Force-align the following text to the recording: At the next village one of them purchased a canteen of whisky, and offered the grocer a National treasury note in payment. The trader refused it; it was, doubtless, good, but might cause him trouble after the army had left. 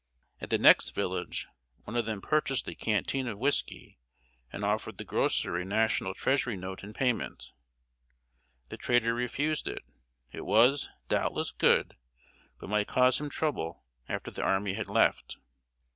At 0.39 0.49
the 0.49 0.57
next 0.57 0.95
village 0.95 1.47
one 1.83 1.95
of 1.95 2.05
them 2.05 2.21
purchased 2.21 2.67
a 2.67 2.73
canteen 2.73 3.27
of 3.27 3.37
whisky, 3.37 3.99
and 4.51 4.65
offered 4.65 4.97
the 4.97 5.03
grocer 5.03 5.55
a 5.57 5.63
National 5.63 6.15
treasury 6.15 6.57
note 6.57 6.83
in 6.83 6.91
payment. 6.91 7.51
The 8.69 8.77
trader 8.77 9.13
refused 9.13 9.67
it; 9.67 9.83
it 10.31 10.41
was, 10.43 10.89
doubtless, 11.07 11.51
good, 11.51 11.97
but 12.59 12.67
might 12.67 12.87
cause 12.87 13.21
him 13.21 13.29
trouble 13.29 13.83
after 14.09 14.31
the 14.31 14.41
army 14.41 14.73
had 14.73 14.87
left. 14.87 15.37